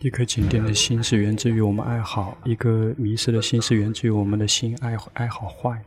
[0.00, 5.84] 一颗紧盯的心是源自于我们爱好，一个迷失的心是源自于我们的心爱爱好坏。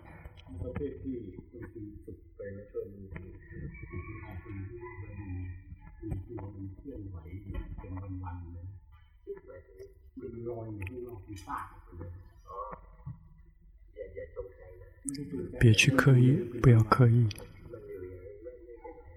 [15.59, 17.27] 别去刻意，不要刻意。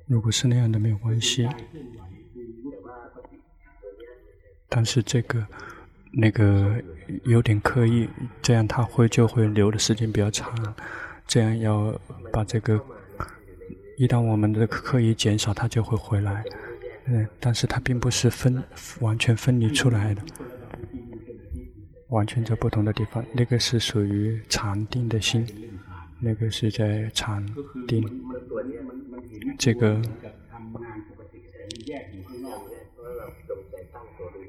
[0.07, 1.49] 如果是那样的，没有关系。
[4.68, 5.46] 但是这个
[6.12, 6.82] 那个
[7.25, 8.08] 有点刻意，
[8.43, 10.75] 这样它会就会留的时间比较长。
[11.26, 11.98] 这样要
[12.32, 12.80] 把这个，
[13.96, 16.44] 一旦我们的刻意减少，它就会回来。
[17.06, 18.62] 嗯，但是它并不是分
[19.00, 20.22] 完全分离出来的，
[22.08, 23.25] 完全在不同的地方。
[23.32, 25.46] 那个是属于禅定的心，
[26.20, 27.44] 那个是在禅
[27.86, 28.04] 定。
[29.58, 30.00] 这个。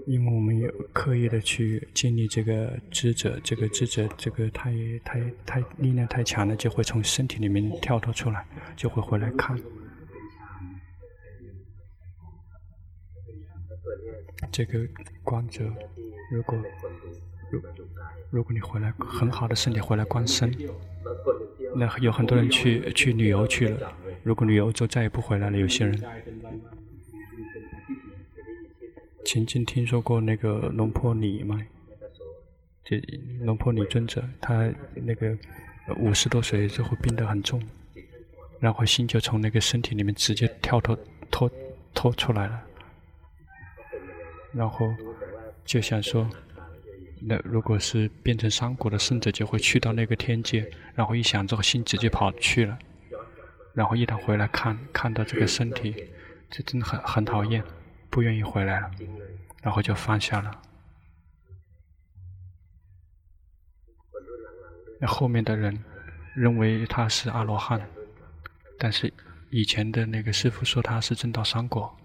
[0.06, 9.60] 因为我们有刻意的去建立这个知者，这个知者，这个太太太力量太强了，就会从身体里面跳脱出来，就会回来看。
[14.52, 14.80] 这个
[15.24, 15.66] 光者，
[16.32, 16.58] 如果
[18.30, 20.54] 如果你回来很好的身体回来观身，
[21.76, 26.02] 那有很多人去去旅游去了，如果旅游就再也不回来了，有些人。
[29.26, 31.62] 曾经听说过那个龙坡尼吗？
[32.84, 32.98] 这
[33.42, 35.38] 龙坡尼尊者，他那个
[35.98, 37.62] 五十多岁之后病得很重，
[38.60, 40.98] 然后心就从那个身体里面直接跳脱
[41.30, 41.52] 脱
[41.94, 42.64] 脱出来了，
[44.54, 44.88] 然后
[45.66, 46.30] 就想说，
[47.22, 52.78] 那如果是变成山谷的圣者，就会去到那个天界，然后一想这个心直接跑去了，
[53.74, 55.94] 然后一旦回来看看到这个身体，
[56.50, 57.64] 就真的很很讨厌。
[58.10, 58.90] 不愿意回来了，
[59.62, 60.50] 然后就放下了。
[65.00, 65.78] 那后面的人
[66.34, 67.88] 认为他是阿罗汉，
[68.80, 69.14] 但是
[69.50, 71.96] 以前的那个师傅说他是正道三果。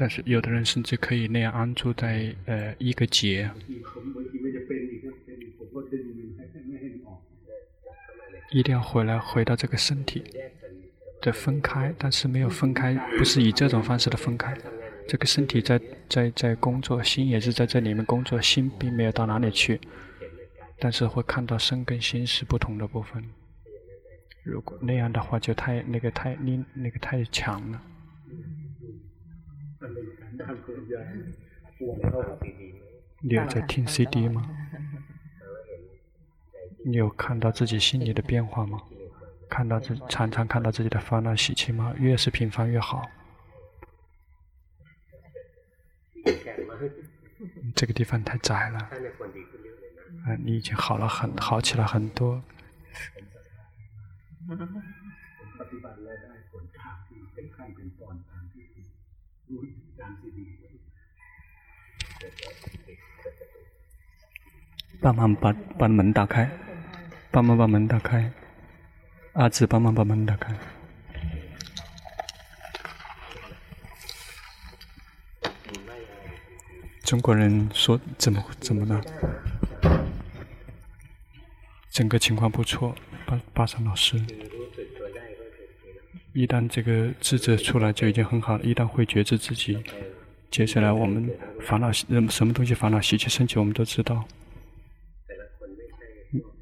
[0.00, 3.50] 但是有的人甚至可以那样安住在呃一个劫，
[8.50, 10.24] 一定要回来回到这个身体。
[11.20, 14.56] 的分开，但是没有分开，不是以这种方式的分开。
[15.06, 15.78] 这个身体在
[16.08, 19.78] 在在工作，心也是在这里面工作，心并没有到哪里去，
[20.78, 23.22] 但是会看到身跟心是不同的部分。
[24.44, 27.82] 如果那样的话，就太那个太那那个太强了。
[33.22, 34.48] 你有在听 CD 吗？
[36.84, 38.82] 你有看到自己心里的变化吗？
[39.48, 41.94] 看到自常常看到自己的烦恼喜气吗？
[41.98, 43.10] 越是频繁越好。
[47.74, 48.78] 这个地方太窄了。
[48.78, 48.90] 啊，
[50.44, 52.42] 你已经好了很好起来很多。
[65.00, 66.50] 帮忙把把门打开，
[67.30, 68.30] 帮忙把门打开。
[69.32, 70.54] 阿志，帮忙把门打开。
[77.02, 79.02] 中国人说怎么怎么了？
[81.90, 82.94] 整个情况不错，
[83.26, 84.18] 巴巴桑老师。
[86.40, 89.78] 一旦这个智者出来就已经很好了，一旦会觉知自己，
[90.50, 91.30] 接下来我们
[91.60, 94.24] 烦恼什么东西烦恼习气升起，我们都知道。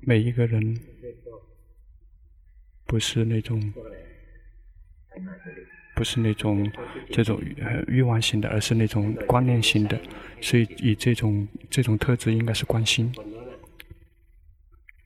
[0.01, 0.79] 每一个人。
[2.91, 3.61] 不是那种，
[5.95, 6.73] 不是那种
[7.11, 7.39] 这种
[7.87, 10.01] 欲望型的，而是那种观念型的。
[10.41, 13.13] 所以以这种这种特质应该是关心。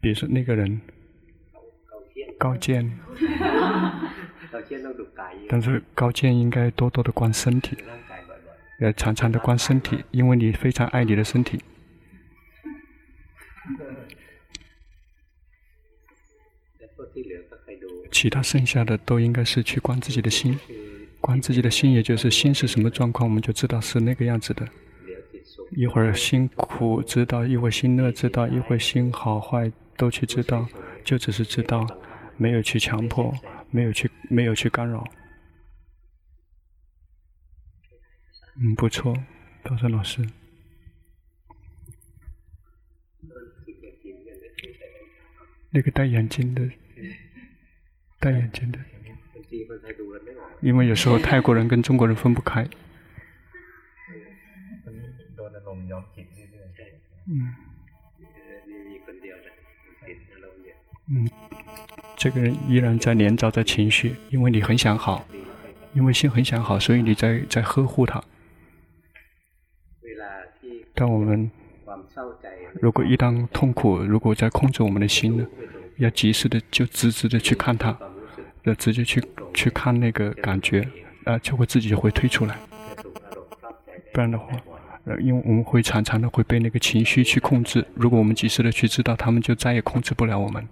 [0.01, 0.81] 比如说那个人
[2.39, 2.89] 高见，
[5.49, 7.77] 但是高见应该多多的观身体，
[8.81, 11.61] 要常常的观身体，因为你非常爱你的身体。
[18.11, 20.59] 其他剩下的都应该是去观自己的心，
[21.21, 24.69] 观自己的心，也就是心是什么状况，我们就知道是那个样子的。
[25.75, 30.69] 一会儿心苦知道，一会儿心乐知道，一会儿心好坏都去知道，
[31.03, 31.87] 就只是知道，
[32.43, 33.33] 没有去强迫，
[33.71, 35.05] 没有去没有去干扰。
[38.57, 39.17] 嗯，不错，
[39.63, 40.27] 道生老师。
[45.71, 46.69] 那个戴眼镜的。
[48.19, 48.79] 戴眼镜的，
[50.61, 52.63] 因为有时候泰国人跟中国人分不开。
[57.27, 57.55] 嗯，
[62.23, 65.27] 这个人依然在连着在情绪，因为你很想好，
[65.93, 68.23] 因为心很想好，所以你在在呵护他。
[70.95, 71.51] 当我们
[72.81, 75.45] 如果一旦痛苦，如果在控制我们的心呢，
[75.97, 77.99] 要及时的就直直的去看他，
[78.63, 79.21] 要直接去
[79.53, 80.87] 去看那个感觉，
[81.25, 82.57] 啊，就会自己会退出来。
[84.13, 84.47] 不然的话，
[85.07, 87.85] 呃，因为我们会常常的会被那个情绪去控制。
[87.97, 90.65] 如果我们及时的去知道，他们就再也控制不了我们。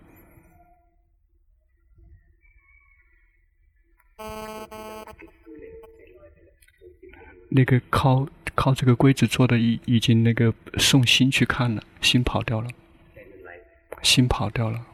[7.51, 12.69] 那个靠靠这个柜子做的已已经那个送心去看了，心跑掉了，
[14.03, 14.87] 心跑掉了，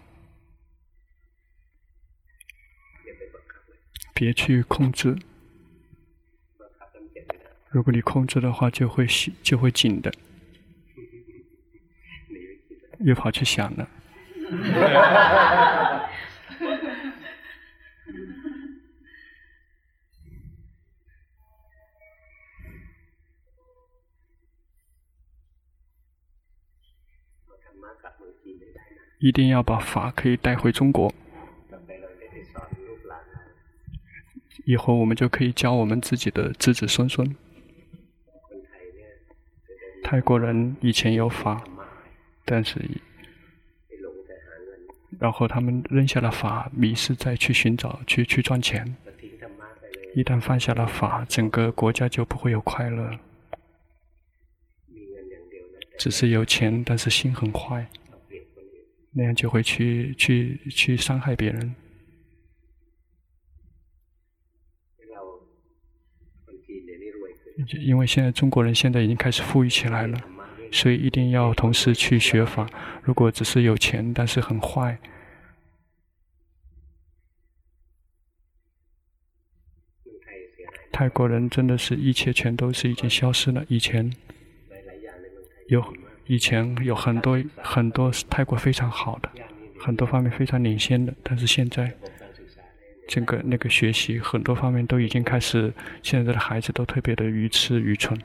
[4.15, 5.19] 别去控制，
[7.69, 9.07] 如果你控制的话，就会
[9.43, 10.11] 就会紧的，
[13.01, 13.89] 又跑去想了。
[29.19, 31.13] 一定要把法可以带回中国，
[34.65, 37.35] 以后我们就可以教我们自己的子子孙孙。
[40.05, 41.65] 泰国人以前有法，
[42.45, 42.81] 但是，
[45.19, 48.97] 然后他们扔下了法，迷失再去寻找，去去赚钱。
[50.15, 53.19] 一旦放下了法，整个国家就不会有快乐，
[55.99, 57.87] 只是有钱，但是心很坏。
[59.19, 61.75] 那样就会去去去伤害别人，
[67.81, 70.21] 因为现在中国人现在已经开始富裕起来了，
[70.71, 72.69] 所以一定要同时去学法。
[73.03, 74.99] 如果只是有钱，但是很坏，
[80.93, 83.65] 泰国人真的是一切全都是已经消失了。
[83.69, 84.13] 以前
[85.69, 85.83] 有。
[86.29, 89.31] 以前有很多很多泰国非常好的，
[89.79, 91.89] 很多方面非常领先的，但是现在，
[93.07, 95.73] 整个那个学习很多方面都已经开始，
[96.03, 98.21] 现在的孩子都特别的愚痴愚蠢。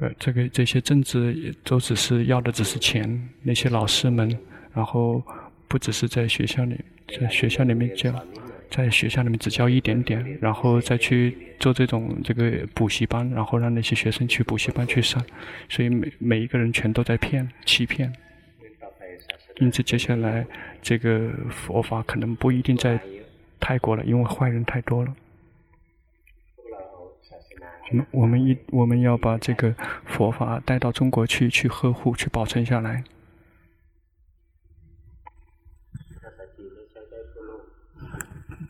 [0.00, 4.28] 呃，这个这些政治都只是要的只是钱，那些老师们，
[4.74, 5.22] 然后
[5.68, 8.12] 不只是在学校里，在学校里面教。
[8.70, 15.24] 在学校里面只教一点点，然后再去做这种这个补习班，然后让那些学生去补习班去上，
[15.68, 18.12] 所以每每一个人全都在骗、欺骗。
[19.58, 20.46] 因此，接下来
[20.82, 23.00] 这个佛法可能不一定在
[23.58, 25.14] 泰国了，因为坏人太多了。
[27.88, 29.74] 我们我们一我们要把这个
[30.04, 33.02] 佛法带到中国去，去呵护、去保存下来。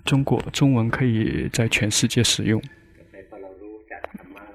[0.06, 2.62] 中国中文可以在全世界使用。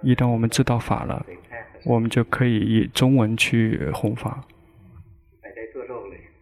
[0.01, 1.23] 一旦我们知道法了，
[1.83, 4.43] 我们就可以以中文去弘法，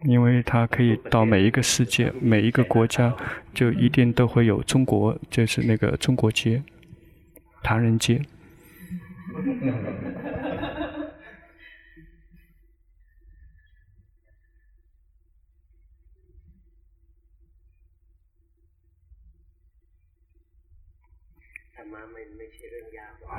[0.04, 3.14] 因为它可以到每一个世界、每一个国家，
[3.52, 6.62] 就一定都会有中国，就是那个中国结、
[7.62, 8.22] 唐人街。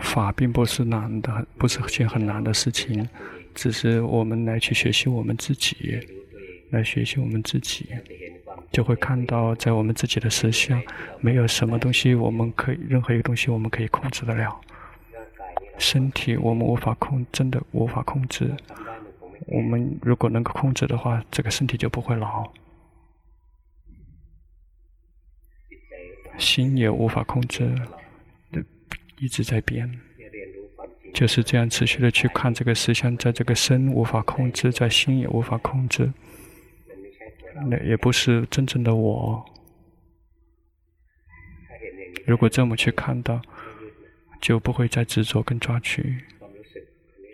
[0.02, 3.08] 法并不是难的，不是件很难的事情，
[3.54, 6.00] 只是我们来去学习我们自己，
[6.72, 7.88] 来学习我们自己，
[8.72, 10.82] 就会看到在我们自己的实相，
[11.20, 14.60] 没有什么东西我们可以，任何一个东西我们可以控制得了。
[15.78, 18.52] 身体我们无法控，真的无法控制。
[19.48, 22.50] 我们如果能够控制的话，这个身体就不会老。
[26.38, 27.76] 心也无法控制。
[29.22, 29.88] 一直在变，
[31.14, 36.12] 就是这样持续的去看这个实相，在这个身无法控制，在心也无法控制，
[37.70, 39.46] 那也不是真正的我。
[42.26, 43.40] 如果这么去看到，
[44.42, 46.16] 就不会再执着跟抓取，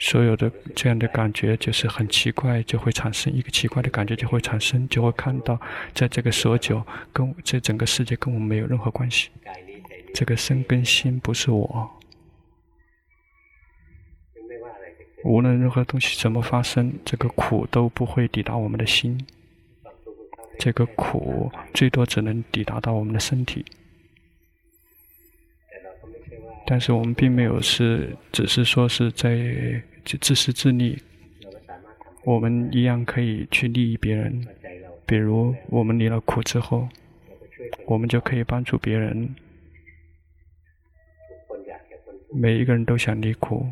[0.01, 5.57] 所有的这样的感觉就是很奇怪，就会产生一个奇怪的感觉，就会产生，就会看到，
[5.93, 9.29] 在这个所久跟这整个世界跟我们没有任何关系。
[10.13, 11.91] 这个身跟心不是我，
[15.23, 19.25] 无论任何东西怎么发生，这个苦都不会抵达我们的心。
[20.57, 23.63] 这个苦最多只能抵达到我们的身体。
[26.65, 31.01] 但是我们并没有是，只是说是在自私自利。
[32.23, 34.45] 我们一样可以去利益别人，
[35.05, 36.89] 比如我们离了苦之后，
[37.85, 39.35] 我们就可以帮助别人。
[42.33, 43.65] 每一个人都想离苦，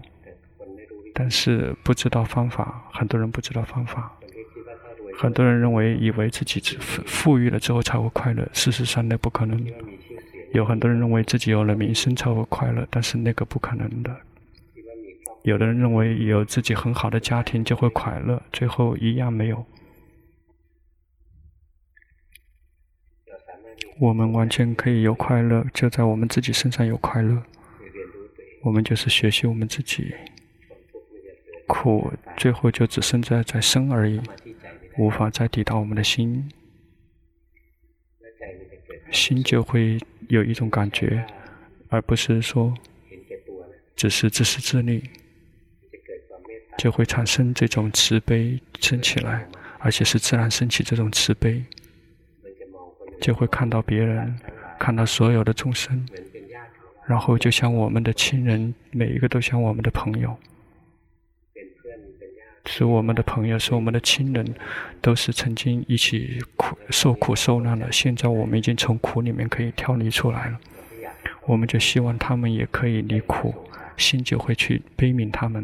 [1.14, 2.88] 但是不知道方法。
[2.92, 4.18] 很多人不知道方法，
[5.18, 9.66] 很多人认为以为自己富富裕了之后才会快乐，事实上那不可能。
[10.54, 14.16] 有很多人认为自己有了名声才会快乐，但是那个不可能的。
[15.44, 19.66] 有的人认为有自己很好的家庭就会快乐，最后一样没有。
[24.00, 27.44] 我们完全可以有快乐，就在我们自己身上有快乐。
[28.66, 30.12] 我们就是学习我们自己，
[31.68, 34.20] 苦最后就只剩在在生而已，
[34.98, 36.50] 无法再抵达我们的心，
[39.12, 40.00] 心就会。
[40.28, 41.24] 有一种感觉，
[41.88, 42.74] 而不是说
[43.96, 45.04] 只是自私自利，
[46.80, 51.64] 就会产生这种慈悲升起来，而且是自然升起这种慈悲，
[53.22, 54.36] 就会看到别人，
[54.80, 56.04] 看到所有的众生，
[57.08, 60.36] 然后就像我们的亲人，每一个都像我们的朋友，
[62.66, 64.56] 是我们的朋友，是我们的亲人，
[65.02, 67.92] 都是曾经一起苦受苦受难的。
[67.92, 70.60] 现在我们已经从苦里面可以跳离出来了，
[71.46, 73.54] 我们就希望他们也可以离苦，
[73.98, 75.64] 心就会去悲悯他们。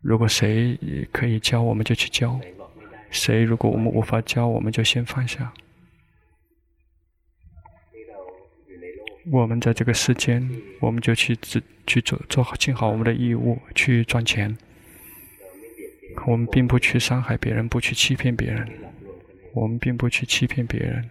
[0.00, 0.76] 如果谁
[1.12, 2.38] 可以教，我们就去教；
[3.10, 5.52] 谁如果我们无法教，我们就先放下。
[9.30, 10.48] 我们在这个世间，
[10.80, 14.56] 我们就去做去做做好尽好我们的义务，去赚钱。
[16.26, 18.68] 我们并不去伤害别人，不去欺骗别人。
[19.52, 21.08] 我们并不去欺骗别人，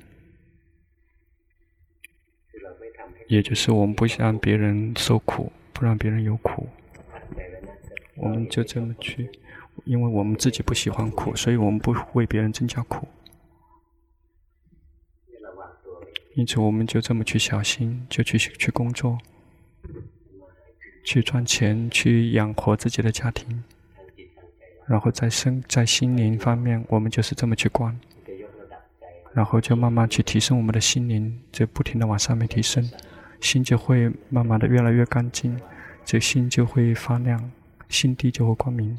[3.28, 6.68] 也就是我们不让别人受苦，不让别人有苦。
[8.16, 9.28] 我们就这么去，
[9.86, 13.08] 因为我们自己不喜欢苦，所以我们不为别人增加苦。
[16.36, 19.18] 因此，我们就这么去小心，就去去工作，
[21.04, 23.64] 去赚钱，去养活自己的家庭。
[24.88, 27.98] 然后在生在心灵方面，我们就是这么去观，
[29.34, 32.90] 然后就慢慢去提升我们的心灵，就不停的往上面提升，
[33.40, 35.58] 心就会慢慢的越来越干净，
[36.04, 37.52] 这心就会发亮，
[37.90, 38.98] 心地就会光明。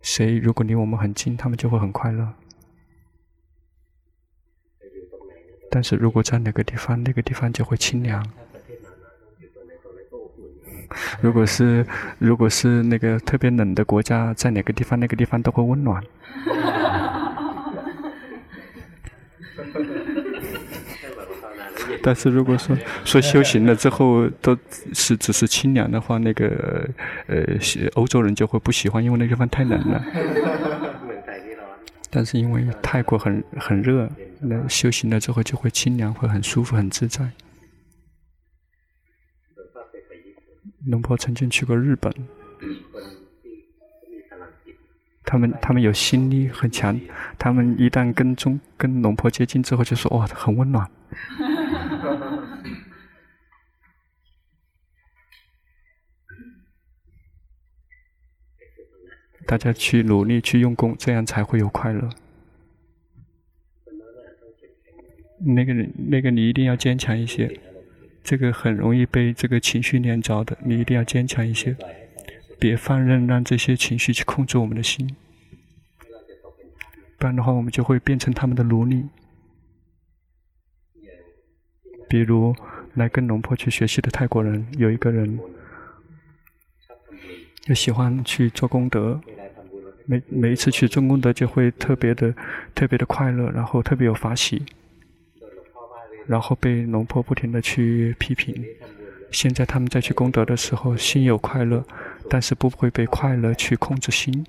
[0.00, 2.32] 谁如果离我们很近，他们就会很快乐。
[5.74, 8.24] 但是如果在哪个地方，那个地方就会清凉。
[11.20, 11.84] 如果是
[12.20, 16.00] 如果是那个特别冷的国家，在哪个地方，那个地方都会温暖。
[22.04, 24.56] 但是如果说说修行了之后都
[24.92, 26.88] 是只是清凉的话，那个
[27.26, 30.04] 呃西欧洲人就会不喜欢，因为那个地方太冷了。
[32.14, 34.08] 但是因为泰国很很热。
[34.40, 37.28] 那修行了之后就会清凉，会很舒服，很自在。
[40.86, 42.12] 龙婆曾经去过日本，
[45.24, 47.00] 他们他们有心力很强，
[47.36, 50.88] 他们一旦跟中跟龙婆接近之后，就说哇，很温暖。
[59.44, 62.08] 大家去努力去用功，这样才会有快乐。
[65.46, 67.60] 那个人，那个你一定要坚强一些，
[68.22, 71.76] 这个很容易被这个情绪连着的，你一定要坚强一些，
[72.58, 75.14] 别放任让这些情绪去控制我们的心，
[77.18, 79.06] 不然的话，我们就会变成他们的奴隶。
[82.08, 82.54] 比如
[82.94, 85.38] 来跟龙婆去学习的泰国人，有一个人，
[87.62, 89.20] 就喜欢去做功德，
[90.06, 92.34] 每每一次去做功德就会特别的
[92.74, 94.62] 特别的快乐，然后特别有法喜。
[96.26, 98.64] 然后被龙婆不停地去批评。
[99.30, 101.84] 现在他们在去功德的时候，心有快乐，
[102.30, 104.46] 但是不会被快乐去控制心。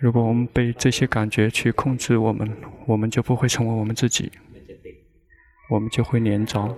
[0.00, 2.56] 如果我们被这些感觉去控制我们，
[2.86, 4.30] 我们就不会成为我们自己，
[5.68, 6.76] 我们就会粘着。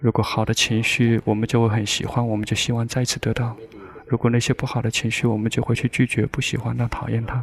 [0.00, 3.56] 如果好的情绪，我们就会很喜欢，我们就希望再次得到；
[4.08, 7.42] 如果那些不好的情绪，我们就会去拒绝、不喜欢、那讨厌它。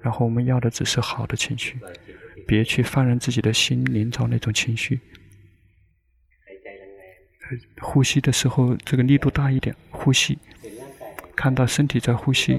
[0.00, 1.78] 然后我们要的只是好的情绪。
[2.46, 4.98] 别去放任自己的心连着那种情绪。
[7.80, 9.76] 呼吸的时候，这个力度大一点。
[9.90, 10.38] 呼吸，
[11.36, 12.58] 看到身体在呼吸，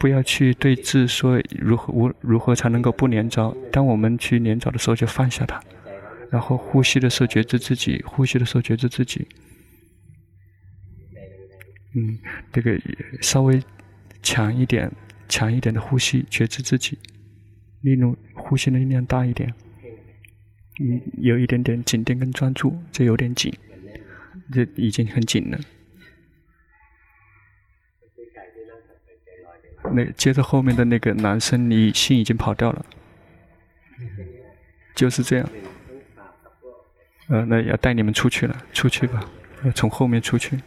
[0.00, 3.54] 不要去对峙说如何如如何才能够不连着。
[3.70, 5.62] 当我们去连着的时候，就放下它，
[6.30, 9.28] 然后呼吸的时候觉知自己，呼吸的时候觉知自己。
[11.94, 12.18] 嗯，
[12.52, 12.80] 这个
[13.20, 13.62] 稍微
[14.22, 14.90] 强一点、
[15.28, 16.98] 强一点的呼吸，觉知自己，
[17.82, 19.52] 力度呼吸的力量大一点。
[20.80, 23.52] 嗯，有一点点紧盯跟专注，这有点紧，
[24.50, 25.58] 这已经很紧了。
[29.92, 32.86] 那接着后面的那个男生，你心已经跑掉了，
[34.94, 35.48] 就是这样。
[37.28, 39.28] 呃，那要带你们出去了，出去吧，
[39.64, 40.58] 要从后面出去。